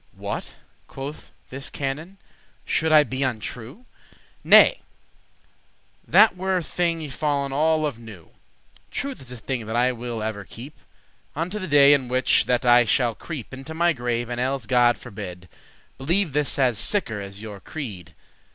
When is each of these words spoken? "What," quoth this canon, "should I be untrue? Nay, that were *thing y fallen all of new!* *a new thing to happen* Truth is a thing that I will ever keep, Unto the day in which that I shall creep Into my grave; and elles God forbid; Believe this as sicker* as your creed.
"What," 0.15 0.55
quoth 0.87 1.31
this 1.51 1.69
canon, 1.69 2.17
"should 2.65 2.91
I 2.91 3.03
be 3.03 3.21
untrue? 3.21 3.85
Nay, 4.43 4.81
that 6.07 6.35
were 6.35 6.59
*thing 6.63 7.01
y 7.01 7.07
fallen 7.09 7.53
all 7.53 7.85
of 7.85 7.99
new!* 7.99 8.13
*a 8.13 8.15
new 8.15 8.23
thing 8.23 8.31
to 8.31 8.31
happen* 8.31 8.39
Truth 8.89 9.21
is 9.21 9.31
a 9.31 9.37
thing 9.37 9.65
that 9.67 9.75
I 9.75 9.91
will 9.91 10.23
ever 10.23 10.43
keep, 10.43 10.75
Unto 11.35 11.59
the 11.59 11.67
day 11.67 11.93
in 11.93 12.07
which 12.07 12.45
that 12.47 12.65
I 12.65 12.83
shall 12.83 13.13
creep 13.13 13.53
Into 13.53 13.75
my 13.75 13.93
grave; 13.93 14.27
and 14.31 14.41
elles 14.41 14.65
God 14.65 14.97
forbid; 14.97 15.47
Believe 15.99 16.33
this 16.33 16.57
as 16.57 16.79
sicker* 16.79 17.21
as 17.21 17.43
your 17.43 17.59
creed. 17.59 18.15